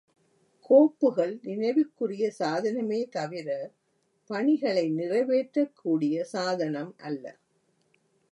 [0.69, 3.49] கோப்புகள் நினைவுக்குரிய சாதனமே தவிர,
[4.29, 7.25] பணிகளை நிறைவேற்றக்கூடிய சாதனமல்ல.